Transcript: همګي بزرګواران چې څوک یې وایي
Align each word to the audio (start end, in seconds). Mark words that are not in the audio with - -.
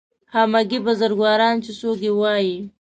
همګي 0.35 0.79
بزرګواران 0.85 1.55
چې 1.63 1.71
څوک 1.79 1.99
یې 2.07 2.11
وایي 2.19 2.55